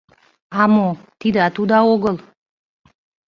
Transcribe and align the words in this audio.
—А 0.61 0.63
мо, 0.73 0.89
тидат 1.19 1.55
уда 1.61 1.79
огыл. 1.93 2.15